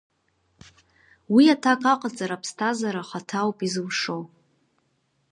Уи 1.33 1.43
аҭак 1.53 1.83
аҟаҵара 1.93 2.35
аԥсҭазара 2.37 3.01
ахаҭа 3.03 3.37
ауп 3.43 3.57
изылшо. 3.67 4.17